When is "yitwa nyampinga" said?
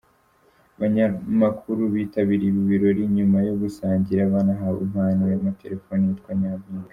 6.09-6.89